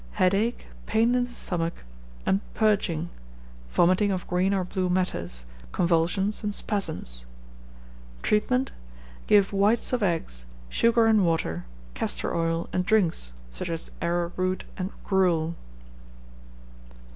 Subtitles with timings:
[0.13, 1.83] Headache, pain in the stomach,
[2.25, 3.11] and purging;
[3.69, 7.27] vomiting of green or blue matters, convulsions, and spasms.
[8.23, 8.71] Treatment.
[9.27, 14.89] Give whites of eggs, sugar and water, castor oil, and drinks, such as arrowroot and
[15.03, 15.53] gruel.